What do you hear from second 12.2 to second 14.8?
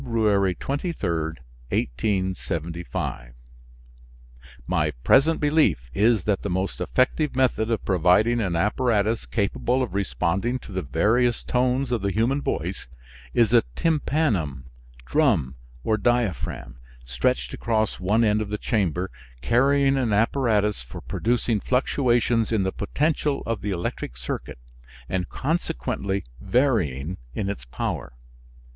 voice is a tympanum,